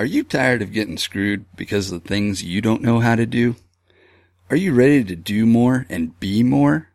Are 0.00 0.06
you 0.06 0.22
tired 0.22 0.62
of 0.62 0.72
getting 0.72 0.96
screwed 0.96 1.44
because 1.56 1.90
of 1.90 2.02
the 2.02 2.08
things 2.08 2.44
you 2.44 2.60
don't 2.60 2.82
know 2.82 3.00
how 3.00 3.16
to 3.16 3.26
do? 3.26 3.56
Are 4.48 4.56
you 4.56 4.72
ready 4.72 5.02
to 5.02 5.16
do 5.16 5.44
more 5.44 5.86
and 5.88 6.18
be 6.20 6.44
more? 6.44 6.90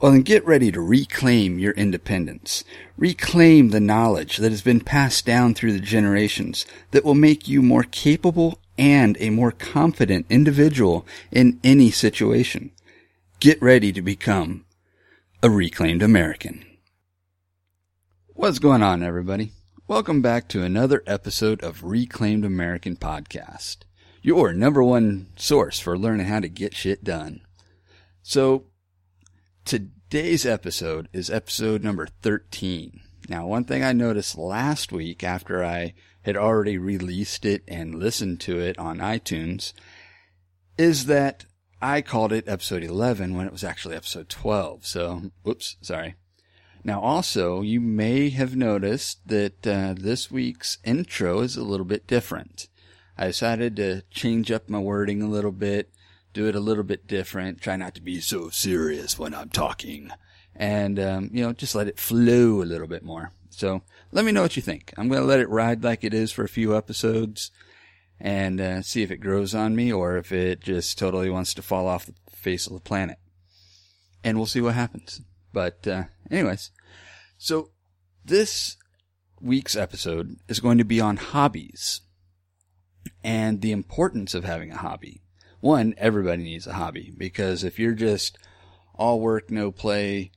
Well, 0.00 0.12
then 0.12 0.22
get 0.22 0.46
ready 0.46 0.70
to 0.70 0.80
reclaim 0.80 1.58
your 1.58 1.72
independence. 1.72 2.62
Reclaim 2.96 3.70
the 3.70 3.80
knowledge 3.80 4.36
that 4.36 4.52
has 4.52 4.62
been 4.62 4.80
passed 4.80 5.26
down 5.26 5.54
through 5.54 5.72
the 5.72 5.80
generations 5.80 6.64
that 6.92 7.04
will 7.04 7.16
make 7.16 7.48
you 7.48 7.60
more 7.60 7.82
capable 7.82 8.60
and 8.78 9.16
a 9.18 9.30
more 9.30 9.50
confident 9.50 10.26
individual 10.30 11.04
in 11.32 11.58
any 11.64 11.90
situation. 11.90 12.70
Get 13.40 13.60
ready 13.60 13.92
to 13.92 14.02
become 14.02 14.64
a 15.42 15.50
reclaimed 15.50 16.02
American. 16.02 16.64
What's 18.34 18.60
going 18.60 18.82
on, 18.82 19.02
everybody? 19.02 19.52
Welcome 19.92 20.22
back 20.22 20.48
to 20.48 20.62
another 20.62 21.02
episode 21.06 21.62
of 21.62 21.84
Reclaimed 21.84 22.46
American 22.46 22.96
Podcast, 22.96 23.80
your 24.22 24.54
number 24.54 24.82
one 24.82 25.26
source 25.36 25.78
for 25.78 25.98
learning 25.98 26.24
how 26.28 26.40
to 26.40 26.48
get 26.48 26.74
shit 26.74 27.04
done. 27.04 27.42
So, 28.22 28.68
today's 29.66 30.46
episode 30.46 31.10
is 31.12 31.28
episode 31.28 31.84
number 31.84 32.06
13. 32.06 33.02
Now, 33.28 33.46
one 33.46 33.64
thing 33.64 33.84
I 33.84 33.92
noticed 33.92 34.38
last 34.38 34.92
week 34.92 35.22
after 35.22 35.62
I 35.62 35.92
had 36.22 36.38
already 36.38 36.78
released 36.78 37.44
it 37.44 37.62
and 37.68 37.96
listened 37.96 38.40
to 38.40 38.58
it 38.58 38.78
on 38.78 38.96
iTunes 38.96 39.74
is 40.78 41.04
that 41.04 41.44
I 41.82 42.00
called 42.00 42.32
it 42.32 42.48
episode 42.48 42.82
11 42.82 43.36
when 43.36 43.44
it 43.46 43.52
was 43.52 43.62
actually 43.62 43.96
episode 43.96 44.30
12. 44.30 44.86
So, 44.86 45.32
whoops, 45.42 45.76
sorry. 45.82 46.14
Now, 46.84 47.00
also, 47.00 47.62
you 47.62 47.80
may 47.80 48.30
have 48.30 48.56
noticed 48.56 49.28
that 49.28 49.66
uh, 49.66 49.94
this 49.96 50.30
week's 50.30 50.78
intro 50.84 51.40
is 51.40 51.56
a 51.56 51.62
little 51.62 51.86
bit 51.86 52.08
different. 52.08 52.68
I 53.16 53.28
decided 53.28 53.76
to 53.76 54.02
change 54.10 54.50
up 54.50 54.68
my 54.68 54.80
wording 54.80 55.22
a 55.22 55.28
little 55.28 55.52
bit, 55.52 55.92
do 56.32 56.48
it 56.48 56.56
a 56.56 56.60
little 56.60 56.82
bit 56.82 57.06
different, 57.06 57.60
try 57.60 57.76
not 57.76 57.94
to 57.94 58.02
be 58.02 58.20
so 58.20 58.48
serious 58.48 59.16
when 59.16 59.32
I'm 59.32 59.50
talking, 59.50 60.10
and, 60.56 60.98
um, 60.98 61.30
you 61.32 61.44
know, 61.44 61.52
just 61.52 61.74
let 61.76 61.86
it 61.86 62.00
flow 62.00 62.62
a 62.62 62.64
little 62.64 62.88
bit 62.88 63.04
more. 63.04 63.30
So, 63.50 63.82
let 64.10 64.24
me 64.24 64.32
know 64.32 64.42
what 64.42 64.56
you 64.56 64.62
think. 64.62 64.92
I'm 64.96 65.08
going 65.08 65.20
to 65.20 65.26
let 65.26 65.40
it 65.40 65.48
ride 65.48 65.84
like 65.84 66.02
it 66.02 66.14
is 66.14 66.32
for 66.32 66.42
a 66.42 66.48
few 66.48 66.76
episodes 66.76 67.52
and 68.18 68.60
uh, 68.60 68.82
see 68.82 69.02
if 69.02 69.10
it 69.10 69.18
grows 69.18 69.54
on 69.54 69.76
me 69.76 69.92
or 69.92 70.16
if 70.16 70.32
it 70.32 70.60
just 70.60 70.98
totally 70.98 71.30
wants 71.30 71.54
to 71.54 71.62
fall 71.62 71.86
off 71.86 72.06
the 72.06 72.14
face 72.30 72.66
of 72.66 72.72
the 72.72 72.80
planet. 72.80 73.18
And 74.24 74.36
we'll 74.36 74.46
see 74.46 74.60
what 74.60 74.74
happens. 74.74 75.20
But, 75.52 75.86
uh, 75.86 76.04
anyways, 76.30 76.70
so 77.38 77.70
this 78.24 78.76
week's 79.40 79.76
episode 79.76 80.36
is 80.48 80.60
going 80.60 80.78
to 80.78 80.84
be 80.84 81.00
on 81.00 81.16
hobbies 81.16 82.00
and 83.24 83.60
the 83.60 83.72
importance 83.72 84.34
of 84.34 84.44
having 84.44 84.70
a 84.70 84.78
hobby. 84.78 85.22
One, 85.60 85.94
everybody 85.96 86.42
needs 86.42 86.66
a 86.66 86.74
hobby 86.74 87.12
because 87.16 87.64
if 87.64 87.78
you're 87.78 87.94
just 87.94 88.38
all 88.94 89.20
work, 89.20 89.50
no 89.50 89.70
play, 89.70 90.32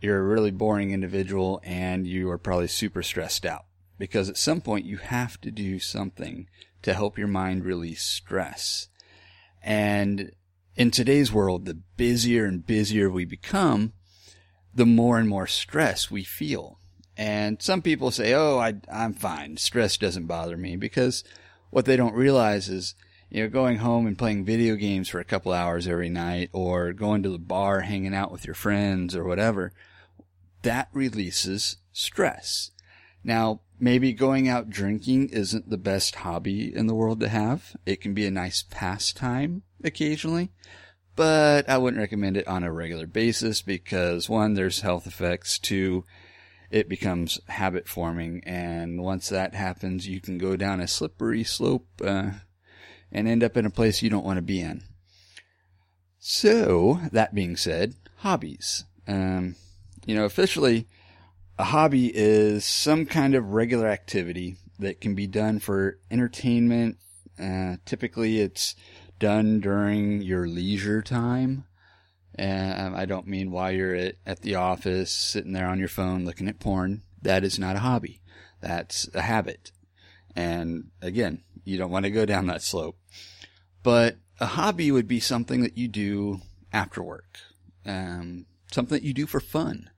you're 0.00 0.18
a 0.18 0.22
really 0.22 0.50
boring 0.50 0.90
individual 0.90 1.60
and 1.64 2.06
you 2.06 2.30
are 2.30 2.38
probably 2.38 2.68
super 2.68 3.02
stressed 3.02 3.46
out 3.46 3.64
because 3.98 4.28
at 4.28 4.36
some 4.36 4.60
point 4.60 4.84
you 4.84 4.98
have 4.98 5.40
to 5.40 5.50
do 5.50 5.78
something 5.78 6.48
to 6.82 6.94
help 6.94 7.18
your 7.18 7.28
mind 7.28 7.64
release 7.64 8.02
stress. 8.02 8.88
And 9.62 10.32
in 10.76 10.90
today's 10.90 11.32
world, 11.32 11.64
the 11.64 11.78
busier 11.96 12.44
and 12.44 12.64
busier 12.64 13.10
we 13.10 13.24
become, 13.24 13.92
the 14.76 14.86
more 14.86 15.18
and 15.18 15.28
more 15.28 15.46
stress 15.46 16.10
we 16.10 16.22
feel. 16.22 16.78
And 17.16 17.60
some 17.62 17.80
people 17.80 18.10
say, 18.10 18.34
Oh, 18.34 18.58
I, 18.58 18.74
I'm 18.92 19.14
fine. 19.14 19.56
Stress 19.56 19.96
doesn't 19.96 20.26
bother 20.26 20.56
me 20.56 20.76
because 20.76 21.24
what 21.70 21.86
they 21.86 21.96
don't 21.96 22.14
realize 22.14 22.68
is, 22.68 22.94
you 23.30 23.42
know, 23.42 23.48
going 23.48 23.78
home 23.78 24.06
and 24.06 24.18
playing 24.18 24.44
video 24.44 24.76
games 24.76 25.08
for 25.08 25.18
a 25.18 25.24
couple 25.24 25.52
hours 25.52 25.88
every 25.88 26.10
night 26.10 26.50
or 26.52 26.92
going 26.92 27.22
to 27.22 27.30
the 27.30 27.38
bar, 27.38 27.80
hanging 27.80 28.14
out 28.14 28.30
with 28.30 28.46
your 28.46 28.54
friends 28.54 29.16
or 29.16 29.24
whatever, 29.24 29.72
that 30.62 30.88
releases 30.92 31.78
stress. 31.92 32.70
Now, 33.24 33.62
maybe 33.80 34.12
going 34.12 34.46
out 34.46 34.68
drinking 34.68 35.30
isn't 35.30 35.70
the 35.70 35.78
best 35.78 36.16
hobby 36.16 36.74
in 36.74 36.86
the 36.86 36.94
world 36.94 37.20
to 37.20 37.28
have. 37.28 37.76
It 37.86 38.00
can 38.02 38.12
be 38.12 38.26
a 38.26 38.30
nice 38.30 38.62
pastime 38.70 39.62
occasionally, 39.82 40.50
but 41.16 41.68
I 41.68 41.78
wouldn't 41.78 42.00
recommend 42.00 42.36
it 42.36 42.46
on 42.46 42.62
a 42.62 42.72
regular 42.72 43.06
basis 43.06 43.62
because 43.62 44.28
one, 44.28 44.54
there's 44.54 44.82
health 44.82 45.06
effects. 45.06 45.58
Two, 45.58 46.04
it 46.70 46.88
becomes 46.88 47.40
habit 47.48 47.88
forming. 47.88 48.42
And 48.44 49.02
once 49.02 49.28
that 49.30 49.54
happens, 49.54 50.06
you 50.06 50.20
can 50.20 50.38
go 50.38 50.56
down 50.56 50.80
a 50.80 50.86
slippery 50.86 51.42
slope, 51.42 51.86
uh, 52.04 52.30
and 53.10 53.26
end 53.26 53.42
up 53.42 53.56
in 53.56 53.66
a 53.66 53.70
place 53.70 54.02
you 54.02 54.10
don't 54.10 54.24
want 54.24 54.36
to 54.36 54.42
be 54.42 54.60
in. 54.60 54.82
So, 56.18 57.00
that 57.12 57.34
being 57.34 57.56
said, 57.56 57.94
hobbies. 58.18 58.84
Um, 59.06 59.54
you 60.04 60.14
know, 60.14 60.24
officially, 60.24 60.86
a 61.58 61.64
hobby 61.64 62.10
is 62.14 62.64
some 62.64 63.06
kind 63.06 63.34
of 63.34 63.52
regular 63.52 63.86
activity 63.86 64.56
that 64.78 65.00
can 65.00 65.14
be 65.14 65.26
done 65.26 65.60
for 65.60 65.98
entertainment. 66.10 66.98
Uh, 67.40 67.76
typically, 67.84 68.40
it's 68.40 68.74
done 69.18 69.60
during 69.60 70.22
your 70.22 70.46
leisure 70.46 71.02
time. 71.02 71.64
And 72.34 72.94
I 72.94 73.06
don't 73.06 73.26
mean 73.26 73.50
while 73.50 73.72
you're 73.72 73.94
at, 73.94 74.16
at 74.26 74.42
the 74.42 74.56
office 74.56 75.10
sitting 75.10 75.52
there 75.52 75.68
on 75.68 75.78
your 75.78 75.88
phone 75.88 76.24
looking 76.24 76.48
at 76.48 76.60
porn. 76.60 77.02
That 77.22 77.44
is 77.44 77.58
not 77.58 77.76
a 77.76 77.80
hobby. 77.80 78.20
That's 78.60 79.08
a 79.14 79.22
habit. 79.22 79.72
And 80.34 80.90
again, 81.00 81.42
you 81.64 81.78
don't 81.78 81.90
want 81.90 82.04
to 82.04 82.10
go 82.10 82.26
down 82.26 82.46
that 82.46 82.62
slope. 82.62 82.98
But 83.82 84.16
a 84.38 84.46
hobby 84.46 84.90
would 84.90 85.08
be 85.08 85.20
something 85.20 85.62
that 85.62 85.78
you 85.78 85.88
do 85.88 86.40
after 86.72 87.02
work. 87.02 87.38
Um, 87.86 88.46
something 88.70 88.96
that 88.96 89.06
you 89.06 89.14
do 89.14 89.26
for 89.26 89.40
fun. 89.40 89.90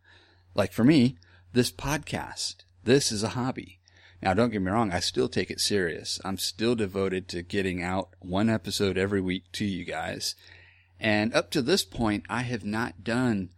Like 0.55 0.73
for 0.73 0.85
me, 0.85 1.17
this 1.53 1.73
podcast, 1.73 2.57
this 2.85 3.11
is 3.11 3.23
a 3.23 3.31
hobby. 3.31 3.78
Now, 4.21 4.35
don't 4.35 4.51
get 4.51 4.63
me 4.63 4.71
wrong, 4.71 4.91
I 4.93 5.01
still 5.01 5.29
take 5.29 5.51
it 5.51 5.61
serious. 5.61 6.21
I'm 6.25 6.39
still 6.39 6.75
devoted 6.75 7.29
to 7.29 7.43
getting 7.43 7.83
out 7.83 8.11
one 8.19 8.51
episode 8.51 8.99
every 8.99 9.21
week 9.21 9.45
to 9.53 9.65
you 9.65 9.85
guys. 9.85 10.35
And 10.99 11.33
up 11.35 11.51
to 11.53 11.63
this 11.63 11.85
point, 11.85 12.25
I 12.29 12.43
have 12.43 12.65
not 12.65 13.05
done 13.05 13.51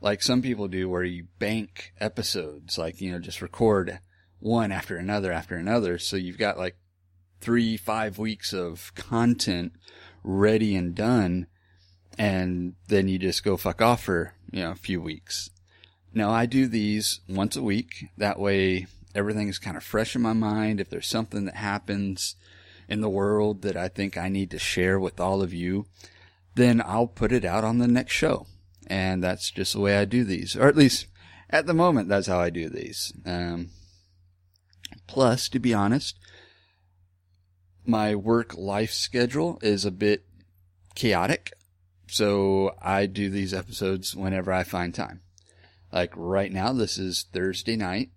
like 0.00 0.22
some 0.22 0.42
people 0.42 0.68
do 0.68 0.88
where 0.88 1.04
you 1.04 1.26
bank 1.38 1.92
episodes, 2.00 2.78
like, 2.78 3.00
you 3.00 3.12
know, 3.12 3.18
just 3.18 3.42
record 3.42 3.98
one 4.38 4.72
after 4.72 4.96
another 4.96 5.32
after 5.32 5.56
another. 5.56 5.98
So 5.98 6.16
you've 6.16 6.38
got 6.38 6.56
like 6.56 6.76
three, 7.40 7.76
five 7.76 8.18
weeks 8.18 8.52
of 8.52 8.92
content 8.94 9.72
ready 10.22 10.74
and 10.74 10.94
done. 10.94 11.48
And 12.16 12.74
then 12.88 13.08
you 13.08 13.18
just 13.18 13.44
go 13.44 13.56
fuck 13.56 13.82
off 13.82 14.04
for, 14.04 14.34
you 14.50 14.62
know, 14.62 14.70
a 14.70 14.76
few 14.76 15.00
weeks. 15.00 15.50
Now 16.14 16.30
I 16.30 16.46
do 16.46 16.66
these 16.66 17.20
once 17.28 17.56
a 17.56 17.62
week. 17.62 18.06
That 18.16 18.38
way 18.38 18.86
everything 19.14 19.48
is 19.48 19.58
kind 19.58 19.76
of 19.76 19.82
fresh 19.82 20.14
in 20.14 20.22
my 20.22 20.32
mind. 20.32 20.80
If 20.80 20.90
there's 20.90 21.06
something 21.06 21.44
that 21.46 21.56
happens 21.56 22.36
in 22.88 23.00
the 23.00 23.08
world 23.08 23.62
that 23.62 23.76
I 23.76 23.88
think 23.88 24.16
I 24.16 24.28
need 24.28 24.50
to 24.50 24.58
share 24.58 24.98
with 24.98 25.20
all 25.20 25.42
of 25.42 25.52
you, 25.52 25.86
then 26.54 26.82
I'll 26.84 27.06
put 27.06 27.32
it 27.32 27.44
out 27.44 27.64
on 27.64 27.78
the 27.78 27.88
next 27.88 28.12
show. 28.12 28.46
And 28.86 29.22
that's 29.22 29.50
just 29.50 29.74
the 29.74 29.80
way 29.80 29.98
I 29.98 30.04
do 30.04 30.24
these. 30.24 30.56
Or 30.56 30.66
at 30.66 30.76
least 30.76 31.06
at 31.50 31.66
the 31.66 31.74
moment, 31.74 32.08
that's 32.08 32.26
how 32.26 32.40
I 32.40 32.50
do 32.50 32.68
these. 32.68 33.12
Um, 33.24 33.70
plus, 35.06 35.48
to 35.50 35.58
be 35.58 35.74
honest, 35.74 36.18
my 37.84 38.14
work 38.14 38.56
life 38.56 38.92
schedule 38.92 39.58
is 39.62 39.84
a 39.84 39.90
bit 39.90 40.24
chaotic. 40.94 41.52
So 42.06 42.74
I 42.80 43.06
do 43.06 43.30
these 43.30 43.54
episodes 43.54 44.16
whenever 44.16 44.52
I 44.52 44.62
find 44.62 44.94
time. 44.94 45.20
Like 45.92 46.12
right 46.16 46.52
now, 46.52 46.72
this 46.72 46.98
is 46.98 47.26
Thursday 47.32 47.76
night. 47.76 48.10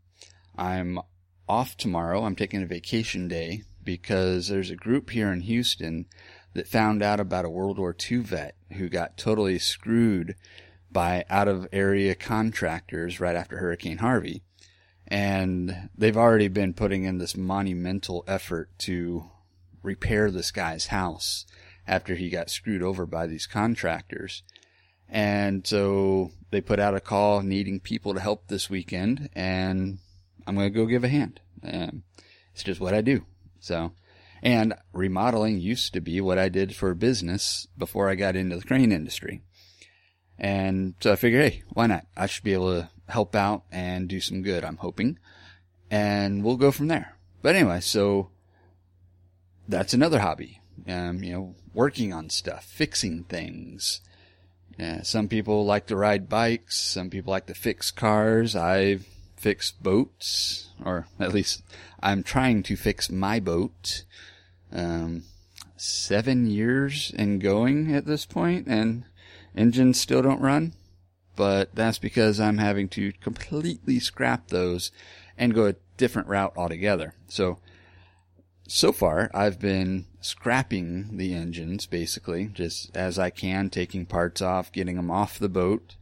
I'm 0.57 0.99
off 1.47 1.77
tomorrow. 1.77 2.23
I'm 2.23 2.35
taking 2.35 2.61
a 2.63 2.67
vacation 2.67 3.27
day 3.27 3.63
because 3.83 4.47
there's 4.47 4.69
a 4.69 4.75
group 4.75 5.09
here 5.09 5.31
in 5.31 5.41
Houston 5.41 6.05
that 6.53 6.67
found 6.67 7.01
out 7.01 7.19
about 7.19 7.45
a 7.45 7.49
World 7.49 7.79
War 7.79 7.95
II 8.09 8.19
vet 8.19 8.55
who 8.73 8.89
got 8.89 9.17
totally 9.17 9.59
screwed 9.59 10.35
by 10.91 11.23
out 11.29 11.47
of 11.47 11.67
area 11.71 12.15
contractors 12.15 13.19
right 13.19 13.35
after 13.35 13.57
Hurricane 13.57 13.99
Harvey. 13.99 14.43
And 15.07 15.89
they've 15.97 16.17
already 16.17 16.47
been 16.47 16.73
putting 16.73 17.03
in 17.03 17.17
this 17.17 17.35
monumental 17.35 18.23
effort 18.27 18.69
to 18.79 19.29
repair 19.83 20.31
this 20.31 20.51
guy's 20.51 20.87
house 20.87 21.45
after 21.87 22.15
he 22.15 22.29
got 22.29 22.49
screwed 22.49 22.83
over 22.83 23.05
by 23.05 23.27
these 23.27 23.47
contractors. 23.47 24.43
And 25.09 25.67
so 25.67 26.31
they 26.51 26.61
put 26.61 26.79
out 26.79 26.95
a 26.95 27.01
call 27.01 27.41
needing 27.41 27.79
people 27.79 28.13
to 28.13 28.21
help 28.21 28.47
this 28.47 28.69
weekend, 28.69 29.29
and 29.33 29.99
I'm 30.45 30.55
going 30.55 30.71
to 30.71 30.77
go 30.77 30.85
give 30.85 31.03
a 31.03 31.09
hand. 31.09 31.39
Um, 31.63 32.03
it's 32.53 32.63
just 32.63 32.81
what 32.81 32.93
I 32.93 33.01
do. 33.01 33.25
So, 33.59 33.91
and 34.41 34.73
remodeling 34.93 35.59
used 35.59 35.93
to 35.93 36.01
be 36.01 36.19
what 36.21 36.37
I 36.37 36.49
did 36.49 36.75
for 36.75 36.93
business 36.93 37.67
before 37.77 38.09
I 38.09 38.15
got 38.15 38.35
into 38.35 38.57
the 38.57 38.63
crane 38.63 38.91
industry. 38.91 39.41
And 40.39 40.95
so 40.99 41.11
I 41.11 41.15
figured, 41.15 41.51
hey, 41.51 41.63
why 41.69 41.87
not? 41.87 42.07
I 42.17 42.25
should 42.25 42.43
be 42.43 42.53
able 42.53 42.73
to 42.73 42.89
help 43.07 43.35
out 43.35 43.63
and 43.71 44.07
do 44.07 44.19
some 44.19 44.41
good, 44.41 44.65
I'm 44.65 44.77
hoping. 44.77 45.19
And 45.91 46.43
we'll 46.43 46.57
go 46.57 46.71
from 46.71 46.87
there. 46.87 47.15
But 47.41 47.55
anyway, 47.55 47.81
so 47.81 48.29
that's 49.67 49.93
another 49.93 50.19
hobby. 50.19 50.61
Um, 50.87 51.23
you 51.23 51.33
know, 51.33 51.55
working 51.73 52.11
on 52.11 52.29
stuff, 52.29 52.65
fixing 52.65 53.23
things. 53.25 54.01
Yeah, 54.79 55.03
some 55.03 55.27
people 55.27 55.65
like 55.65 55.87
to 55.87 55.95
ride 55.95 56.27
bikes. 56.27 56.79
Some 56.79 57.09
people 57.09 57.31
like 57.31 57.45
to 57.47 57.53
fix 57.53 57.91
cars. 57.91 58.55
I 58.55 58.99
fix 59.41 59.71
boats, 59.71 60.69
or 60.85 61.07
at 61.19 61.33
least 61.33 61.63
I'm 62.01 62.21
trying 62.21 62.61
to 62.63 62.75
fix 62.75 63.09
my 63.09 63.39
boat. 63.39 64.05
Um, 64.71 65.23
seven 65.75 66.45
years 66.45 67.11
and 67.17 67.41
going 67.41 67.93
at 67.93 68.05
this 68.05 68.25
point, 68.25 68.67
and 68.67 69.03
engines 69.55 69.99
still 69.99 70.21
don't 70.21 70.39
run. 70.39 70.73
But 71.35 71.73
that's 71.73 71.97
because 71.97 72.39
I'm 72.39 72.59
having 72.59 72.87
to 72.89 73.13
completely 73.13 73.99
scrap 73.99 74.49
those 74.49 74.91
and 75.37 75.55
go 75.55 75.65
a 75.65 75.75
different 75.97 76.27
route 76.27 76.53
altogether. 76.55 77.15
So, 77.27 77.57
so 78.67 78.91
far 78.91 79.31
I've 79.33 79.59
been 79.59 80.05
scrapping 80.19 81.17
the 81.17 81.33
engines 81.33 81.87
basically, 81.87 82.45
just 82.45 82.95
as 82.95 83.17
I 83.17 83.31
can, 83.31 83.69
taking 83.69 84.05
parts 84.05 84.41
off, 84.41 84.71
getting 84.71 84.97
them 84.97 85.09
off 85.09 85.39
the 85.39 85.49
boat, 85.49 85.95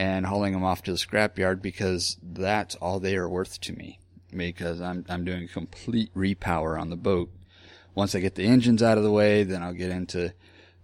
and 0.00 0.24
hauling 0.24 0.54
them 0.54 0.64
off 0.64 0.82
to 0.82 0.92
the 0.92 0.96
scrapyard 0.96 1.60
because 1.60 2.16
that's 2.22 2.74
all 2.76 2.98
they 2.98 3.16
are 3.16 3.28
worth 3.28 3.60
to 3.60 3.74
me. 3.74 3.98
Because 4.34 4.80
I'm 4.80 5.04
I'm 5.10 5.26
doing 5.26 5.46
complete 5.46 6.14
repower 6.14 6.80
on 6.80 6.88
the 6.88 6.96
boat. 6.96 7.30
Once 7.94 8.14
I 8.14 8.20
get 8.20 8.34
the 8.34 8.46
engines 8.46 8.82
out 8.82 8.96
of 8.96 9.04
the 9.04 9.12
way, 9.12 9.44
then 9.44 9.62
I'll 9.62 9.74
get 9.74 9.90
into 9.90 10.32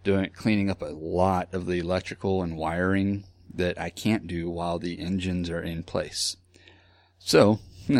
doing 0.04 0.28
cleaning 0.34 0.68
up 0.68 0.82
a 0.82 0.86
lot 0.86 1.54
of 1.54 1.64
the 1.64 1.78
electrical 1.78 2.42
and 2.42 2.58
wiring 2.58 3.24
that 3.54 3.80
I 3.80 3.88
can't 3.88 4.26
do 4.26 4.50
while 4.50 4.78
the 4.78 5.00
engines 5.00 5.48
are 5.48 5.62
in 5.62 5.82
place. 5.82 6.36
So, 7.18 7.60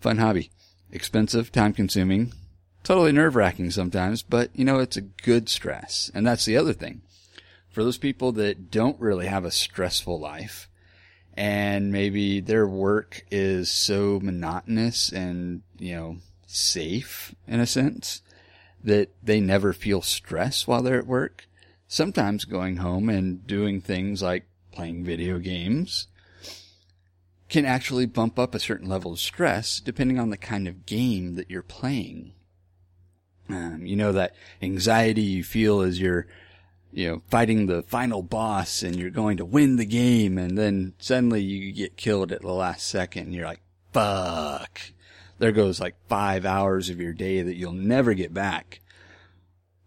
fun 0.00 0.18
hobby. 0.18 0.52
Expensive, 0.92 1.50
time 1.50 1.72
consuming, 1.72 2.32
totally 2.84 3.10
nerve 3.10 3.34
wracking 3.34 3.72
sometimes, 3.72 4.22
but 4.22 4.50
you 4.54 4.64
know, 4.64 4.78
it's 4.78 4.96
a 4.96 5.00
good 5.00 5.48
stress. 5.48 6.12
And 6.14 6.24
that's 6.24 6.44
the 6.44 6.56
other 6.56 6.74
thing. 6.74 7.02
For 7.74 7.82
those 7.82 7.98
people 7.98 8.30
that 8.32 8.70
don't 8.70 9.00
really 9.00 9.26
have 9.26 9.44
a 9.44 9.50
stressful 9.50 10.20
life 10.20 10.68
and 11.36 11.90
maybe 11.90 12.38
their 12.38 12.68
work 12.68 13.26
is 13.32 13.68
so 13.68 14.20
monotonous 14.22 15.10
and, 15.10 15.62
you 15.80 15.96
know, 15.96 16.16
safe 16.46 17.34
in 17.48 17.58
a 17.58 17.66
sense 17.66 18.22
that 18.84 19.10
they 19.20 19.40
never 19.40 19.72
feel 19.72 20.02
stress 20.02 20.68
while 20.68 20.82
they're 20.82 21.00
at 21.00 21.08
work. 21.08 21.48
Sometimes 21.88 22.44
going 22.44 22.76
home 22.76 23.08
and 23.08 23.44
doing 23.44 23.80
things 23.80 24.22
like 24.22 24.46
playing 24.70 25.02
video 25.02 25.40
games 25.40 26.06
can 27.48 27.64
actually 27.64 28.06
bump 28.06 28.38
up 28.38 28.54
a 28.54 28.60
certain 28.60 28.88
level 28.88 29.14
of 29.14 29.18
stress 29.18 29.80
depending 29.80 30.20
on 30.20 30.30
the 30.30 30.36
kind 30.36 30.68
of 30.68 30.86
game 30.86 31.34
that 31.34 31.50
you're 31.50 31.60
playing. 31.60 32.34
Um, 33.48 33.84
you 33.84 33.96
know, 33.96 34.12
that 34.12 34.36
anxiety 34.62 35.22
you 35.22 35.42
feel 35.42 35.80
as 35.80 35.98
you're, 36.00 36.28
you 36.94 37.08
know, 37.08 37.22
fighting 37.28 37.66
the 37.66 37.82
final 37.82 38.22
boss 38.22 38.82
and 38.82 38.96
you're 38.96 39.10
going 39.10 39.36
to 39.38 39.44
win 39.44 39.76
the 39.76 39.84
game 39.84 40.38
and 40.38 40.56
then 40.56 40.94
suddenly 40.98 41.42
you 41.42 41.72
get 41.72 41.96
killed 41.96 42.32
at 42.32 42.42
the 42.42 42.52
last 42.52 42.86
second 42.86 43.24
and 43.24 43.34
you're 43.34 43.46
like, 43.46 43.62
fuck. 43.92 44.80
There 45.38 45.52
goes 45.52 45.80
like 45.80 45.96
five 46.08 46.46
hours 46.46 46.88
of 46.88 47.00
your 47.00 47.12
day 47.12 47.42
that 47.42 47.56
you'll 47.56 47.72
never 47.72 48.14
get 48.14 48.32
back. 48.32 48.80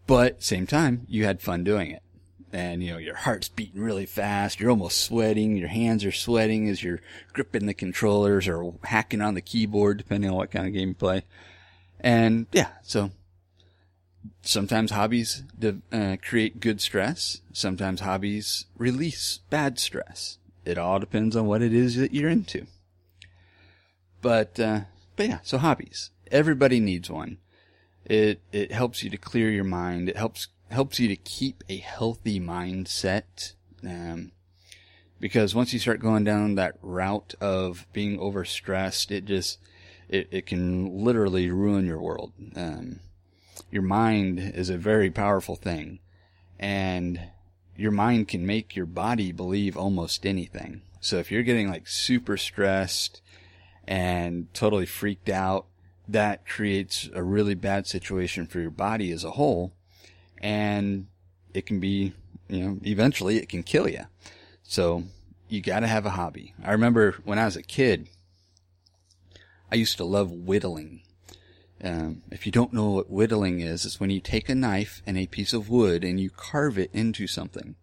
But 0.05 0.43
same 0.43 0.67
time, 0.67 1.05
you 1.07 1.23
had 1.23 1.41
fun 1.41 1.63
doing 1.63 1.91
it 1.91 2.03
and 2.53 2.81
you 2.81 2.91
know 2.91 2.97
your 2.97 3.15
heart's 3.15 3.49
beating 3.49 3.81
really 3.81 4.05
fast 4.05 4.59
you're 4.59 4.69
almost 4.69 5.01
sweating 5.01 5.57
your 5.57 5.67
hands 5.67 6.05
are 6.05 6.11
sweating 6.11 6.69
as 6.69 6.81
you're 6.81 7.01
gripping 7.33 7.65
the 7.65 7.73
controllers 7.73 8.47
or 8.47 8.73
hacking 8.83 9.21
on 9.21 9.33
the 9.33 9.41
keyboard 9.41 9.97
depending 9.97 10.29
on 10.29 10.35
what 10.35 10.51
kind 10.51 10.65
of 10.65 10.73
game 10.73 10.89
you 10.89 10.95
play 10.95 11.23
and 11.99 12.47
yeah 12.53 12.69
so 12.83 13.11
sometimes 14.41 14.91
hobbies 14.91 15.43
uh, 15.91 16.17
create 16.21 16.59
good 16.59 16.81
stress. 16.81 17.41
Sometimes 17.53 18.01
hobbies 18.01 18.65
release 18.77 19.39
bad 19.49 19.79
stress. 19.79 20.37
It 20.65 20.77
all 20.77 20.99
depends 20.99 21.35
on 21.35 21.47
what 21.47 21.61
it 21.61 21.73
is 21.73 21.95
that 21.95 22.13
you're 22.13 22.29
into. 22.29 22.67
But 24.21 24.59
uh, 24.59 24.81
but 25.15 25.27
yeah 25.27 25.39
so 25.43 25.57
hobbies. 25.57 26.11
Everybody 26.31 26.79
needs 26.79 27.09
one. 27.09 27.37
It 28.05 28.41
it 28.51 28.71
helps 28.71 29.03
you 29.03 29.09
to 29.09 29.17
clear 29.17 29.49
your 29.49 29.63
mind. 29.63 30.09
It 30.09 30.17
helps 30.17 30.47
helps 30.69 30.99
you 30.99 31.07
to 31.07 31.15
keep 31.15 31.63
a 31.69 31.77
healthy 31.77 32.39
mindset. 32.39 33.53
Um, 33.83 34.31
because 35.19 35.55
once 35.55 35.73
you 35.73 35.79
start 35.79 35.99
going 35.99 36.23
down 36.23 36.55
that 36.55 36.75
route 36.81 37.33
of 37.41 37.87
being 37.93 38.19
overstressed, 38.19 39.11
it 39.11 39.25
just, 39.25 39.59
it, 40.07 40.27
it 40.31 40.45
can 40.45 41.03
literally 41.03 41.49
ruin 41.49 41.85
your 41.85 41.99
world. 41.99 42.33
Um, 42.55 42.99
your 43.71 43.83
mind 43.83 44.39
is 44.39 44.69
a 44.69 44.77
very 44.77 45.09
powerful 45.09 45.55
thing 45.55 45.99
and 46.59 47.19
your 47.75 47.91
mind 47.91 48.27
can 48.27 48.45
make 48.45 48.75
your 48.75 48.85
body 48.85 49.31
believe 49.31 49.77
almost 49.77 50.25
anything. 50.25 50.81
So 50.99 51.17
if 51.17 51.31
you're 51.31 51.43
getting 51.43 51.69
like 51.69 51.87
super 51.87 52.37
stressed 52.37 53.21
and 53.87 54.51
totally 54.53 54.85
freaked 54.85 55.29
out, 55.29 55.67
that 56.07 56.47
creates 56.47 57.09
a 57.13 57.21
really 57.21 57.53
bad 57.53 57.85
situation 57.85 58.47
for 58.47 58.59
your 58.59 58.71
body 58.71 59.11
as 59.11 59.23
a 59.23 59.31
whole 59.31 59.73
and 60.39 61.07
it 61.53 61.65
can 61.65 61.79
be, 61.79 62.13
you 62.47 62.63
know, 62.63 62.79
eventually 62.85 63.37
it 63.37 63.49
can 63.49 63.63
kill 63.63 63.87
you. 63.89 64.03
So 64.63 65.03
you 65.49 65.61
got 65.61 65.81
to 65.81 65.87
have 65.87 66.05
a 66.05 66.11
hobby. 66.11 66.53
I 66.63 66.71
remember 66.71 67.15
when 67.23 67.39
I 67.39 67.45
was 67.45 67.55
a 67.55 67.63
kid, 67.63 68.09
I 69.71 69.75
used 69.75 69.97
to 69.97 70.03
love 70.03 70.31
whittling. 70.31 71.01
Um, 71.83 72.23
if 72.31 72.45
you 72.45 72.51
don't 72.51 72.73
know 72.73 72.89
what 72.89 73.09
whittling 73.09 73.59
is, 73.59 73.85
it's 73.85 73.99
when 73.99 74.09
you 74.09 74.19
take 74.19 74.49
a 74.49 74.55
knife 74.55 75.01
and 75.05 75.17
a 75.17 75.27
piece 75.27 75.53
of 75.53 75.69
wood 75.69 76.03
and 76.03 76.19
you 76.19 76.29
carve 76.29 76.79
it 76.79 76.89
into 76.93 77.27
something. 77.27 77.75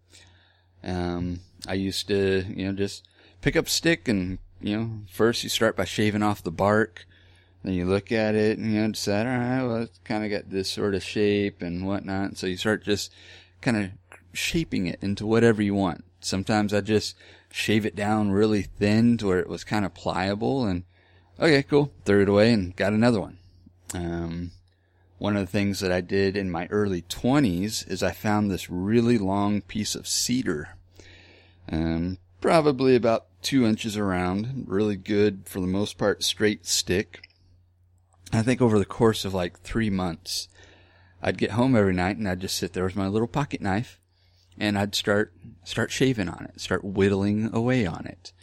Um, 0.83 1.39
I 1.67 1.73
used 1.73 2.07
to, 2.09 2.45
you 2.47 2.65
know, 2.65 2.73
just 2.73 3.07
pick 3.41 3.55
up 3.55 3.69
stick 3.69 4.07
and, 4.07 4.39
you 4.61 4.77
know, 4.77 4.91
first 5.09 5.43
you 5.43 5.49
start 5.49 5.75
by 5.75 5.85
shaving 5.85 6.23
off 6.23 6.43
the 6.43 6.51
bark 6.51 7.05
then 7.65 7.73
you 7.73 7.85
look 7.85 8.11
at 8.11 8.35
it 8.35 8.59
and 8.59 8.71
you 8.71 8.81
know, 8.81 8.91
decide, 8.91 9.25
all 9.25 9.37
right, 9.37 9.63
well, 9.63 9.81
it's 9.83 9.99
kind 10.03 10.23
of 10.23 10.29
got 10.29 10.51
this 10.51 10.69
sort 10.69 10.93
of 10.93 11.03
shape 11.03 11.63
and 11.63 11.85
whatnot. 11.85 12.37
So 12.37 12.45
you 12.45 12.57
start 12.57 12.83
just 12.83 13.11
kind 13.61 13.75
of 13.75 13.89
shaping 14.33 14.85
it 14.85 14.99
into 15.01 15.25
whatever 15.25 15.63
you 15.63 15.73
want. 15.73 16.05
Sometimes 16.19 16.73
I 16.73 16.81
just 16.81 17.15
shave 17.51 17.85
it 17.85 17.95
down 17.95 18.31
really 18.31 18.61
thin 18.61 19.17
to 19.17 19.27
where 19.27 19.39
it 19.39 19.49
was 19.49 19.63
kind 19.63 19.83
of 19.83 19.95
pliable 19.95 20.65
and 20.65 20.83
okay, 21.39 21.63
cool. 21.63 21.91
Threw 22.05 22.21
it 22.21 22.29
away 22.29 22.53
and 22.53 22.75
got 22.75 22.93
another 22.93 23.19
one. 23.19 23.39
Um, 23.95 24.51
one 25.17 25.37
of 25.37 25.45
the 25.45 25.51
things 25.51 25.79
that 25.79 25.91
I 25.91 26.01
did 26.01 26.35
in 26.35 26.51
my 26.51 26.67
early 26.67 27.01
20s 27.03 27.89
is 27.89 28.03
I 28.03 28.11
found 28.11 28.51
this 28.51 28.69
really 28.69 29.17
long 29.17 29.61
piece 29.61 29.95
of 29.95 30.07
cedar. 30.07 30.75
Um, 31.71 32.17
probably 32.41 32.95
about 32.95 33.27
two 33.41 33.65
inches 33.65 33.95
around, 33.95 34.65
really 34.67 34.97
good 34.97 35.43
for 35.45 35.61
the 35.61 35.67
most 35.67 35.97
part 35.97 36.23
straight 36.23 36.65
stick. 36.65 37.29
I 38.33 38.41
think 38.41 38.61
over 38.61 38.77
the 38.77 38.85
course 38.85 39.23
of 39.23 39.33
like 39.33 39.59
three 39.61 39.89
months, 39.89 40.49
I'd 41.21 41.37
get 41.37 41.51
home 41.51 41.75
every 41.75 41.93
night 41.93 42.17
and 42.17 42.27
I'd 42.27 42.41
just 42.41 42.57
sit 42.57 42.73
there 42.73 42.83
with 42.83 42.95
my 42.97 43.07
little 43.07 43.27
pocket 43.27 43.61
knife 43.61 43.99
and 44.59 44.77
I'd 44.77 44.95
start, 44.95 45.33
start 45.63 45.91
shaving 45.91 46.27
on 46.27 46.45
it, 46.45 46.59
start 46.59 46.83
whittling 46.83 47.49
away 47.53 47.85
on 47.85 48.05
it. 48.05 48.33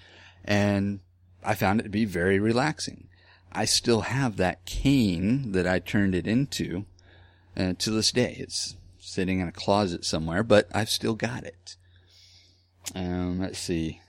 And 0.45 1.01
I 1.45 1.55
found 1.55 1.81
it 1.81 1.83
to 1.85 1.89
be 1.91 2.07
very 2.07 2.39
relaxing. 2.39 3.09
I 3.55 3.65
still 3.67 4.03
have 4.03 4.37
that 4.37 4.65
cane 4.65 5.53
that 5.53 5.67
I 5.67 5.79
turned 5.79 6.15
it 6.15 6.27
into 6.27 6.87
uh, 7.57 7.75
to 7.79 7.91
this 7.91 8.11
day. 8.13 8.37
It's 8.39 8.77
sitting 8.99 9.41
in 9.41 9.49
a 9.49 9.53
closet 9.53 10.05
somewhere, 10.05 10.43
but 10.43 10.69
I've 10.75 10.89
still 10.89 11.15
got 11.15 11.45
it. 11.45 11.77
Um, 12.95 13.41
let's 13.41 13.59
see. 13.59 14.01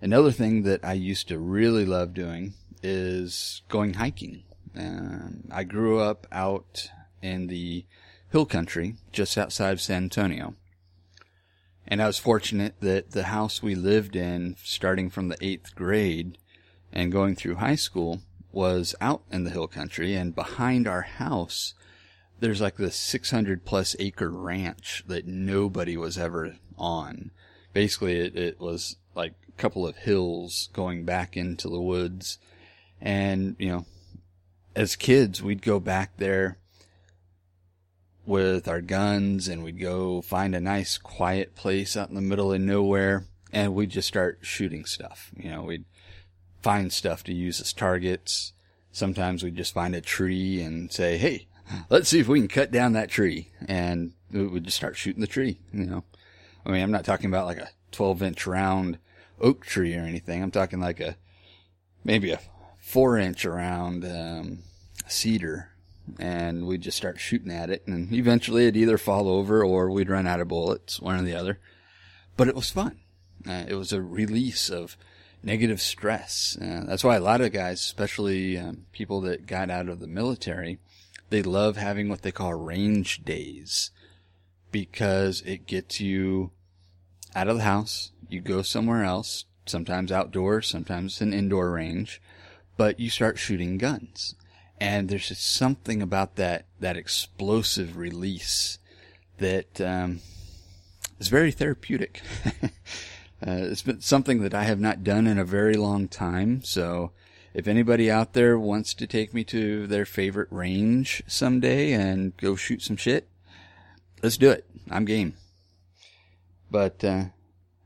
Another 0.00 0.30
thing 0.30 0.62
that 0.62 0.84
I 0.84 0.92
used 0.92 1.28
to 1.28 1.38
really 1.38 1.84
love 1.84 2.14
doing 2.14 2.54
is 2.82 3.62
going 3.68 3.94
hiking. 3.94 4.44
Um, 4.76 5.48
I 5.50 5.64
grew 5.64 5.98
up 5.98 6.26
out 6.30 6.90
in 7.20 7.48
the 7.48 7.84
hill 8.30 8.46
country 8.46 8.94
just 9.10 9.36
outside 9.36 9.72
of 9.72 9.80
San 9.80 10.04
Antonio. 10.04 10.54
And 11.86 12.00
I 12.02 12.06
was 12.06 12.18
fortunate 12.18 12.74
that 12.80 13.10
the 13.10 13.24
house 13.24 13.62
we 13.62 13.74
lived 13.74 14.14
in, 14.14 14.56
starting 14.62 15.10
from 15.10 15.28
the 15.28 15.38
eighth 15.40 15.74
grade 15.74 16.38
and 16.92 17.12
going 17.12 17.34
through 17.34 17.56
high 17.56 17.74
school, 17.74 18.20
was 18.52 18.94
out 19.00 19.22
in 19.30 19.44
the 19.44 19.50
hill 19.50 19.68
country. 19.68 20.14
And 20.14 20.34
behind 20.34 20.88
our 20.88 21.02
house, 21.02 21.74
there's 22.40 22.60
like 22.60 22.76
this 22.76 22.96
600 22.96 23.64
plus 23.64 23.94
acre 23.98 24.30
ranch 24.30 25.04
that 25.06 25.26
nobody 25.26 25.96
was 25.96 26.16
ever 26.16 26.56
on. 26.76 27.30
Basically, 27.72 28.18
it, 28.18 28.36
it 28.36 28.60
was 28.60 28.96
like 29.14 29.34
a 29.48 29.52
couple 29.52 29.86
of 29.86 29.96
hills 29.96 30.70
going 30.72 31.04
back 31.04 31.36
into 31.36 31.68
the 31.68 31.80
woods 31.80 32.38
and, 33.00 33.56
you 33.58 33.68
know, 33.68 33.86
as 34.74 34.96
kids, 34.96 35.42
we'd 35.42 35.62
go 35.62 35.80
back 35.80 36.16
there 36.16 36.58
with 38.26 38.68
our 38.68 38.80
guns 38.80 39.48
and 39.48 39.64
we'd 39.64 39.80
go 39.80 40.20
find 40.20 40.54
a 40.54 40.60
nice 40.60 40.98
quiet 40.98 41.54
place 41.54 41.96
out 41.96 42.08
in 42.08 42.14
the 42.14 42.20
middle 42.20 42.52
of 42.52 42.60
nowhere 42.60 43.26
and 43.52 43.74
we'd 43.74 43.90
just 43.90 44.08
start 44.08 44.38
shooting 44.42 44.84
stuff. 44.84 45.30
You 45.36 45.50
know, 45.50 45.62
we'd 45.62 45.84
find 46.62 46.92
stuff 46.92 47.24
to 47.24 47.32
use 47.32 47.60
as 47.60 47.72
targets. 47.72 48.52
Sometimes 48.92 49.42
we'd 49.42 49.56
just 49.56 49.74
find 49.74 49.94
a 49.94 50.00
tree 50.00 50.60
and 50.60 50.92
say, 50.92 51.16
Hey, 51.16 51.46
let's 51.90 52.08
see 52.08 52.20
if 52.20 52.28
we 52.28 52.40
can 52.40 52.48
cut 52.48 52.70
down 52.70 52.92
that 52.92 53.10
tree. 53.10 53.50
And 53.66 54.12
we 54.30 54.46
would 54.46 54.64
just 54.64 54.76
start 54.76 54.96
shooting 54.96 55.20
the 55.20 55.26
tree, 55.26 55.60
you 55.72 55.84
know. 55.84 56.04
I 56.66 56.70
mean, 56.70 56.82
I'm 56.82 56.90
not 56.90 57.04
talking 57.04 57.26
about 57.26 57.46
like 57.46 57.58
a 57.58 57.70
12 57.92 58.22
inch 58.22 58.46
round 58.46 58.98
oak 59.40 59.64
tree 59.64 59.94
or 59.94 60.00
anything. 60.00 60.42
I'm 60.42 60.50
talking 60.50 60.80
like 60.80 61.00
a, 61.00 61.16
maybe 62.04 62.32
a 62.32 62.40
four 62.78 63.18
inch 63.18 63.44
around, 63.44 64.04
um, 64.04 64.58
cedar. 65.06 65.70
And 66.18 66.66
we'd 66.66 66.80
just 66.80 66.96
start 66.96 67.20
shooting 67.20 67.52
at 67.52 67.68
it. 67.68 67.86
And 67.86 68.12
eventually 68.12 68.62
it'd 68.62 68.76
either 68.76 68.96
fall 68.96 69.28
over 69.28 69.62
or 69.62 69.90
we'd 69.90 70.08
run 70.08 70.26
out 70.26 70.40
of 70.40 70.48
bullets, 70.48 71.00
one 71.00 71.20
or 71.20 71.22
the 71.22 71.34
other. 71.34 71.58
But 72.36 72.48
it 72.48 72.54
was 72.54 72.70
fun. 72.70 72.98
Uh, 73.46 73.64
it 73.68 73.74
was 73.74 73.92
a 73.92 74.00
release 74.00 74.70
of 74.70 74.96
negative 75.48 75.80
stress. 75.80 76.58
Uh, 76.60 76.84
that's 76.86 77.02
why 77.02 77.16
a 77.16 77.20
lot 77.20 77.40
of 77.40 77.52
guys, 77.52 77.80
especially 77.80 78.58
um, 78.58 78.84
people 78.92 79.22
that 79.22 79.46
got 79.46 79.70
out 79.70 79.88
of 79.88 79.98
the 79.98 80.06
military, 80.06 80.78
they 81.30 81.42
love 81.42 81.78
having 81.78 82.10
what 82.10 82.20
they 82.20 82.30
call 82.30 82.52
range 82.52 83.24
days 83.24 83.90
because 84.70 85.40
it 85.46 85.66
gets 85.66 86.00
you 86.00 86.50
out 87.34 87.48
of 87.48 87.56
the 87.56 87.62
house. 87.62 88.12
You 88.28 88.42
go 88.42 88.60
somewhere 88.60 89.04
else, 89.04 89.46
sometimes 89.64 90.12
outdoors, 90.12 90.66
sometimes 90.66 91.22
an 91.22 91.32
indoor 91.32 91.70
range, 91.70 92.20
but 92.76 93.00
you 93.00 93.08
start 93.08 93.38
shooting 93.38 93.78
guns. 93.78 94.34
And 94.78 95.08
there's 95.08 95.28
just 95.28 95.50
something 95.50 96.02
about 96.02 96.36
that, 96.36 96.66
that 96.78 96.98
explosive 96.98 97.96
release 97.96 98.78
that, 99.38 99.80
um, 99.80 100.20
is 101.18 101.28
very 101.28 101.52
therapeutic. 101.52 102.20
Uh, 103.44 103.70
it's 103.70 103.82
been 103.82 104.00
something 104.00 104.42
that 104.42 104.54
I 104.54 104.64
have 104.64 104.80
not 104.80 105.04
done 105.04 105.26
in 105.26 105.38
a 105.38 105.44
very 105.44 105.74
long 105.74 106.08
time. 106.08 106.62
So 106.64 107.12
if 107.54 107.68
anybody 107.68 108.10
out 108.10 108.32
there 108.32 108.58
wants 108.58 108.94
to 108.94 109.06
take 109.06 109.32
me 109.32 109.44
to 109.44 109.86
their 109.86 110.04
favorite 110.04 110.48
range 110.50 111.22
someday 111.26 111.92
and 111.92 112.36
go 112.36 112.56
shoot 112.56 112.82
some 112.82 112.96
shit, 112.96 113.28
let's 114.22 114.36
do 114.36 114.50
it. 114.50 114.66
I'm 114.90 115.04
game. 115.04 115.34
But, 116.70 117.02
uh, 117.04 117.26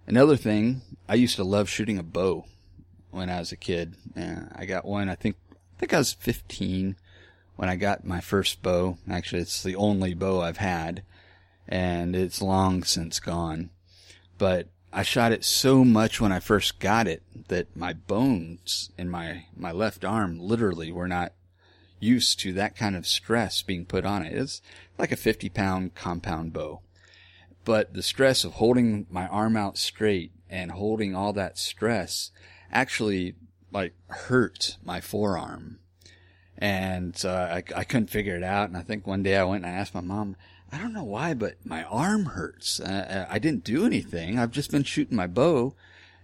another 0.07 0.37
thing, 0.37 0.83
I 1.09 1.15
used 1.15 1.37
to 1.37 1.45
love 1.45 1.69
shooting 1.69 1.99
a 1.99 2.03
bow 2.03 2.47
when 3.11 3.31
I 3.31 3.39
was 3.39 3.53
a 3.53 3.57
kid. 3.57 3.95
Uh, 4.17 4.47
I 4.55 4.65
got 4.65 4.85
one, 4.85 5.09
I 5.09 5.15
think, 5.15 5.37
I 5.53 5.79
think 5.79 5.95
I 5.95 5.99
was 5.99 6.15
15 6.15 6.97
when 7.57 7.69
I 7.69 7.77
got 7.77 8.05
my 8.05 8.21
first 8.21 8.63
bow. 8.63 8.97
Actually, 9.09 9.43
it's 9.43 9.63
the 9.63 9.77
only 9.77 10.15
bow 10.15 10.41
I've 10.41 10.57
had 10.57 11.03
and 11.69 12.17
it's 12.17 12.43
long 12.43 12.83
since 12.83 13.21
gone. 13.21 13.71
But 14.39 14.69
I 14.93 15.03
shot 15.03 15.33
it 15.33 15.45
so 15.45 15.85
much 15.85 16.21
when 16.21 16.33
I 16.33 16.41
first 16.41 16.79
got 16.79 17.09
it 17.09 17.23
that 17.49 17.75
my 17.75 17.95
bones 17.95 18.91
in 18.99 19.09
my, 19.09 19.47
my 19.57 19.73
left 19.73 20.05
arm 20.05 20.39
literally 20.39 20.93
were 20.93 21.09
not 21.09 21.33
used 21.99 22.41
to 22.41 22.53
that 22.53 22.77
kind 22.77 22.95
of 22.95 23.07
stress 23.07 23.63
being 23.63 23.87
put 23.87 24.05
on 24.05 24.25
it. 24.27 24.37
It's 24.37 24.61
like 24.99 25.11
a 25.11 25.17
50 25.17 25.49
pound 25.49 25.95
compound 25.95 26.53
bow. 26.53 26.83
But 27.65 27.95
the 27.95 28.03
stress 28.03 28.45
of 28.45 28.55
holding 28.55 29.07
my 29.09 29.29
arm 29.29 29.57
out 29.57 29.79
straight 29.79 30.33
and 30.51 30.73
holding 30.73 31.15
all 31.15 31.33
that 31.33 31.57
stress 31.57 32.31
actually 32.71 33.37
like 33.73 33.95
hurt 34.09 34.77
my 34.85 35.01
forearm. 35.01 35.79
And 36.59 37.17
so 37.17 37.33
I, 37.33 37.63
I 37.75 37.85
couldn't 37.85 38.11
figure 38.11 38.37
it 38.37 38.43
out. 38.43 38.69
And 38.69 38.77
I 38.77 38.83
think 38.83 39.07
one 39.07 39.23
day 39.23 39.37
I 39.37 39.45
went 39.45 39.65
and 39.65 39.75
I 39.75 39.79
asked 39.79 39.95
my 39.95 40.01
mom, 40.01 40.37
I 40.73 40.79
don't 40.79 40.95
know 40.95 41.05
why, 41.05 41.35
but 41.35 41.57
my 41.65 41.85
arm 41.85 42.25
hurts. 42.25 42.81
Uh, 42.81 43.27
I 43.29 43.39
didn't 43.39 43.65
do 43.65 43.85
anything. 43.85 44.39
I've 44.39 44.51
just 44.51 44.71
been 44.71 44.85
shooting 44.85 45.17
my 45.17 45.27
bow. 45.27 45.75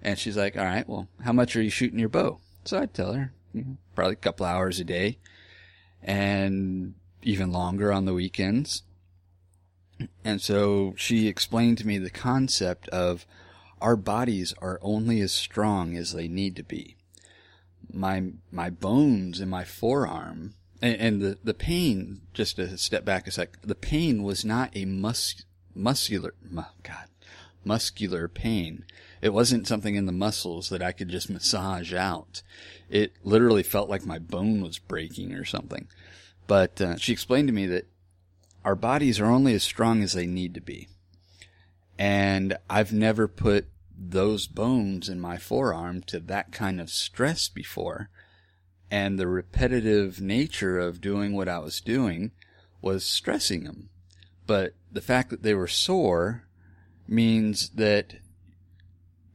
And 0.01 0.19
she's 0.19 0.37
like, 0.37 0.57
all 0.57 0.65
right, 0.65 0.89
well, 0.89 1.09
how 1.23 1.33
much 1.33 1.55
are 1.55 1.63
you 1.63 1.71
shooting 1.71 1.99
your 1.99 2.09
bow? 2.09 2.39
So 2.65 2.81
I 2.81 2.87
tell 2.87 3.13
her, 3.13 3.33
you 3.53 3.63
know, 3.63 3.77
probably 3.95 4.15
a 4.15 4.17
couple 4.17 4.47
hours 4.47 4.81
a 4.81 4.85
day 4.85 5.19
and 6.03 6.95
even 7.23 7.53
longer 7.53 7.93
on 7.93 8.07
the 8.07 8.15
weekends. 8.15 8.85
And 10.25 10.41
so 10.41 10.95
she 10.97 11.27
explained 11.27 11.79
to 11.79 11.87
me 11.87 11.99
the 11.99 12.11
concept 12.11 12.89
of 12.89 13.27
our 13.81 13.97
bodies 13.97 14.55
are 14.63 14.79
only 14.81 15.21
as 15.21 15.33
strong 15.33 15.97
as 15.97 16.13
they 16.13 16.29
need 16.29 16.57
to 16.57 16.63
be. 16.63 16.97
My, 17.93 18.33
my 18.51 18.71
bones 18.71 19.41
in 19.41 19.49
my 19.49 19.65
forearm 19.65 20.55
and, 20.81 20.97
and 21.01 21.21
the, 21.21 21.39
the 21.43 21.55
pain, 21.55 22.23
just 22.33 22.57
to 22.57 22.77
step 22.79 23.05
back 23.05 23.27
a 23.27 23.31
sec, 23.31 23.61
the 23.63 23.75
pain 23.75 24.23
was 24.23 24.45
not 24.45 24.77
a 24.77 24.85
mus, 24.85 25.43
muscular, 25.75 26.35
mu, 26.49 26.63
God, 26.83 27.09
muscular 27.65 28.29
pain. 28.29 28.85
It 29.21 29.33
wasn't 29.33 29.67
something 29.67 29.95
in 29.95 30.07
the 30.07 30.13
muscles 30.13 30.69
that 30.69 30.83
I 30.83 30.93
could 30.93 31.09
just 31.09 31.31
massage 31.31 31.93
out. 31.93 32.43
It 32.89 33.15
literally 33.25 33.65
felt 33.65 33.91
like 33.91 34.07
my 34.07 34.19
bone 34.19 34.63
was 34.63 34.79
breaking 34.79 35.35
or 35.35 35.45
something. 35.45 35.89
But 36.47 36.81
uh, 36.81 36.97
she 36.97 37.13
explained 37.13 37.49
to 37.49 37.55
me 37.55 37.67
that 37.67 37.89
our 38.65 38.77
bodies 38.77 39.19
are 39.21 39.27
only 39.27 39.55
as 39.55 39.63
strong 39.63 40.03
as 40.03 40.13
they 40.13 40.27
need 40.27 40.55
to 40.55 40.61
be. 40.61 40.89
And 41.99 42.57
I've 42.71 42.93
never 42.93 43.27
put 43.27 43.67
those 43.99 44.47
bones 44.47 45.09
in 45.09 45.19
my 45.19 45.37
forearm 45.37 46.03
to 46.03 46.21
that 46.21 46.53
kind 46.53 46.81
of 46.81 46.91
stress 46.91 47.49
before 47.49 48.09
and 48.91 49.19
the 49.19 49.27
repetitive 49.27 50.21
nature 50.21 50.79
of 50.79 51.01
doing 51.01 51.35
what 51.35 51.49
I 51.49 51.59
was 51.59 51.81
doing 51.81 52.33
was 52.81 53.05
stressing 53.05 53.65
them. 53.65 53.91
But 54.47 54.75
the 54.91 55.03
fact 55.03 55.31
that 55.31 55.43
they 55.43 55.55
were 55.55 55.69
sore 55.69 56.45
means 57.07 57.71
that 57.71 58.15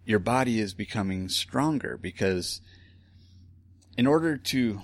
your 0.05 0.19
body 0.19 0.60
is 0.60 0.74
becoming 0.74 1.29
stronger 1.29 1.98
because 1.98 2.62
in 3.98 4.07
order 4.07 4.38
to 4.38 4.81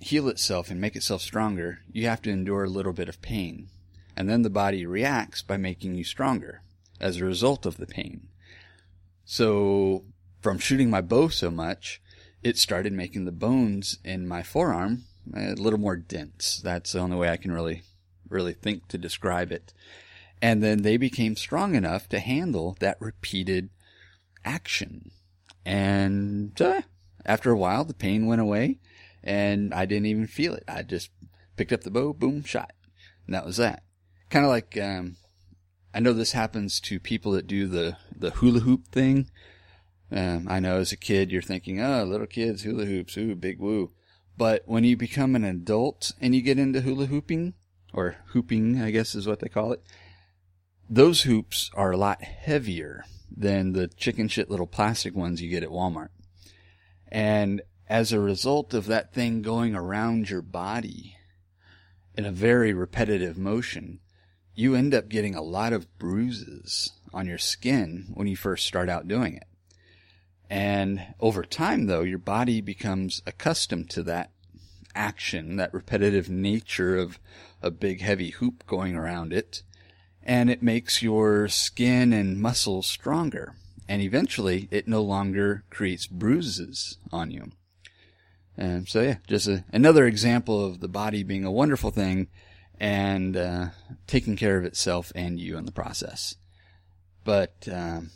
heal 0.00 0.28
itself 0.28 0.70
and 0.70 0.80
make 0.80 0.96
itself 0.96 1.22
stronger, 1.22 1.80
you 1.92 2.06
have 2.06 2.22
to 2.22 2.30
endure 2.30 2.64
a 2.64 2.70
little 2.70 2.92
bit 2.92 3.08
of 3.08 3.22
pain. 3.22 3.68
And 4.16 4.28
then 4.28 4.42
the 4.42 4.50
body 4.50 4.86
reacts 4.86 5.42
by 5.42 5.56
making 5.56 5.94
you 5.94 6.04
stronger 6.04 6.62
as 7.00 7.16
a 7.16 7.24
result 7.24 7.66
of 7.66 7.76
the 7.76 7.86
pain. 7.86 8.28
So 9.24 10.04
from 10.40 10.58
shooting 10.58 10.90
my 10.90 11.00
bow 11.00 11.28
so 11.28 11.50
much, 11.50 12.00
it 12.42 12.58
started 12.58 12.92
making 12.92 13.24
the 13.24 13.32
bones 13.32 13.98
in 14.04 14.26
my 14.26 14.42
forearm 14.42 15.04
a 15.34 15.54
little 15.54 15.78
more 15.78 15.96
dense. 15.96 16.60
That's 16.62 16.92
the 16.92 17.00
only 17.00 17.16
way 17.16 17.28
I 17.28 17.36
can 17.36 17.52
really, 17.52 17.82
really 18.28 18.52
think 18.52 18.88
to 18.88 18.98
describe 18.98 19.52
it. 19.52 19.72
And 20.40 20.62
then 20.62 20.82
they 20.82 20.96
became 20.96 21.36
strong 21.36 21.74
enough 21.74 22.08
to 22.08 22.18
handle 22.18 22.76
that 22.80 23.00
repeated 23.00 23.70
action. 24.44 25.12
And 25.64 26.60
uh, 26.60 26.82
after 27.24 27.52
a 27.52 27.56
while, 27.56 27.84
the 27.84 27.94
pain 27.94 28.26
went 28.26 28.40
away 28.40 28.80
and 29.22 29.72
I 29.72 29.86
didn't 29.86 30.06
even 30.06 30.26
feel 30.26 30.54
it. 30.54 30.64
I 30.66 30.82
just 30.82 31.10
picked 31.56 31.72
up 31.72 31.82
the 31.82 31.90
bow, 31.92 32.12
boom, 32.12 32.42
shot. 32.42 32.72
And 33.26 33.34
that 33.34 33.46
was 33.46 33.58
that. 33.58 33.84
Kind 34.30 34.44
of 34.44 34.50
like, 34.50 34.76
um, 34.80 35.16
I 35.94 36.00
know 36.00 36.12
this 36.12 36.32
happens 36.32 36.80
to 36.80 36.98
people 36.98 37.32
that 37.32 37.46
do 37.46 37.68
the, 37.68 37.96
the 38.16 38.30
hula 38.30 38.60
hoop 38.60 38.88
thing 38.88 39.28
um, 40.12 40.46
I 40.48 40.60
know 40.60 40.76
as 40.76 40.92
a 40.92 40.96
kid, 40.96 41.32
you're 41.32 41.40
thinking, 41.40 41.80
oh, 41.80 42.04
little 42.04 42.26
kids, 42.26 42.62
hula 42.62 42.84
hoops, 42.84 43.16
ooh, 43.16 43.34
big 43.34 43.58
woo. 43.58 43.92
But 44.36 44.62
when 44.66 44.84
you 44.84 44.96
become 44.96 45.34
an 45.34 45.44
adult 45.44 46.12
and 46.20 46.34
you 46.34 46.42
get 46.42 46.58
into 46.58 46.82
hula 46.82 47.06
hooping, 47.06 47.54
or 47.94 48.16
hooping, 48.28 48.80
I 48.80 48.90
guess 48.90 49.14
is 49.14 49.26
what 49.26 49.40
they 49.40 49.48
call 49.48 49.72
it, 49.72 49.82
those 50.88 51.22
hoops 51.22 51.70
are 51.74 51.92
a 51.92 51.96
lot 51.96 52.22
heavier 52.22 53.04
than 53.34 53.72
the 53.72 53.88
chicken 53.88 54.28
shit 54.28 54.50
little 54.50 54.66
plastic 54.66 55.14
ones 55.14 55.40
you 55.40 55.48
get 55.48 55.62
at 55.62 55.70
Walmart. 55.70 56.10
And 57.10 57.62
as 57.88 58.12
a 58.12 58.20
result 58.20 58.74
of 58.74 58.86
that 58.86 59.14
thing 59.14 59.40
going 59.42 59.74
around 59.74 60.28
your 60.28 60.42
body 60.42 61.16
in 62.16 62.26
a 62.26 62.32
very 62.32 62.74
repetitive 62.74 63.38
motion, 63.38 64.00
you 64.54 64.74
end 64.74 64.92
up 64.92 65.08
getting 65.08 65.34
a 65.34 65.42
lot 65.42 65.72
of 65.72 65.98
bruises 65.98 66.92
on 67.14 67.26
your 67.26 67.38
skin 67.38 68.08
when 68.12 68.26
you 68.26 68.36
first 68.36 68.66
start 68.66 68.90
out 68.90 69.08
doing 69.08 69.34
it. 69.36 69.44
And 70.52 71.14
over 71.18 71.44
time, 71.44 71.86
though, 71.86 72.02
your 72.02 72.18
body 72.18 72.60
becomes 72.60 73.22
accustomed 73.26 73.88
to 73.88 74.02
that 74.02 74.32
action, 74.94 75.56
that 75.56 75.72
repetitive 75.72 76.28
nature 76.28 76.94
of 76.94 77.18
a 77.62 77.70
big 77.70 78.02
heavy 78.02 78.32
hoop 78.32 78.66
going 78.66 78.94
around 78.94 79.32
it, 79.32 79.62
and 80.22 80.50
it 80.50 80.62
makes 80.62 81.00
your 81.00 81.48
skin 81.48 82.12
and 82.12 82.38
muscles 82.38 82.86
stronger. 82.86 83.54
And 83.88 84.02
eventually, 84.02 84.68
it 84.70 84.86
no 84.86 85.00
longer 85.00 85.64
creates 85.70 86.06
bruises 86.06 86.98
on 87.10 87.30
you. 87.30 87.52
And 88.54 88.86
so, 88.86 89.00
yeah, 89.00 89.16
just 89.26 89.48
a, 89.48 89.64
another 89.72 90.06
example 90.06 90.62
of 90.62 90.80
the 90.80 90.86
body 90.86 91.22
being 91.22 91.46
a 91.46 91.50
wonderful 91.50 91.90
thing 91.90 92.28
and 92.78 93.38
uh, 93.38 93.68
taking 94.06 94.36
care 94.36 94.58
of 94.58 94.66
itself 94.66 95.12
and 95.14 95.40
you 95.40 95.56
in 95.56 95.64
the 95.64 95.72
process. 95.72 96.34
But 97.24 97.66
um, 97.72 98.10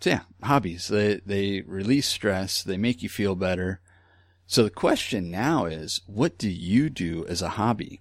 so 0.00 0.10
yeah, 0.10 0.20
hobbies. 0.42 0.88
They, 0.88 1.20
they 1.26 1.62
release 1.62 2.06
stress. 2.06 2.62
They 2.62 2.76
make 2.76 3.02
you 3.02 3.08
feel 3.08 3.34
better. 3.34 3.80
So 4.46 4.62
the 4.62 4.70
question 4.70 5.30
now 5.30 5.66
is, 5.66 6.00
what 6.06 6.38
do 6.38 6.48
you 6.48 6.88
do 6.88 7.26
as 7.26 7.42
a 7.42 7.50
hobby? 7.50 8.00